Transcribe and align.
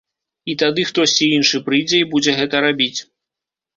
І 0.53 0.55
тады 0.61 0.85
хтосьці 0.91 1.27
іншы 1.39 1.61
прыйдзе 1.67 1.97
і 2.05 2.09
будзе 2.15 2.31
гэта 2.41 2.67
рабіць. 2.69 2.95